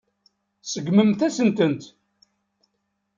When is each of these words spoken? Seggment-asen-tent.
Seggment-asen-tent. 0.71 1.81